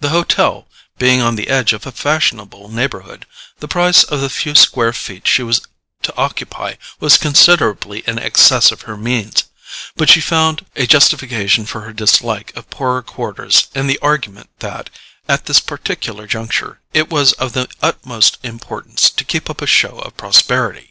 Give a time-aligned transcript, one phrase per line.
[0.00, 0.68] The hotel
[0.98, 3.24] being on the edge of a fashionable neighbourhood,
[3.60, 5.62] the price of the few square feet she was
[6.02, 9.44] to occupy was considerably in excess of her means;
[9.96, 14.90] but she found a justification for her dislike of poorer quarters in the argument that,
[15.26, 20.00] at this particular juncture, it was of the utmost importance to keep up a show
[20.00, 20.86] of prosperity.